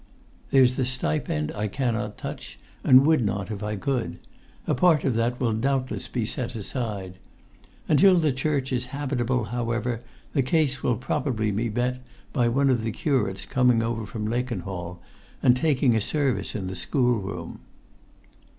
[0.49, 4.17] "There's the stipend I cannot touch and would not if I could;
[4.65, 7.19] a part of that will doubtless be set aside.
[7.87, 10.01] Until the church is habitable, however,
[10.33, 12.01] the case will probably be met
[12.33, 14.99] by one of the curates coming over from Lakenhall
[15.43, 17.59] and taking a service in the schoolroom."